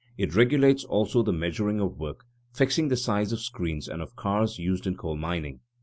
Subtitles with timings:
[0.17, 4.57] It regulates also the measuring of work, fixing the size of screens and of cars
[4.57, 5.59] used in coal mining.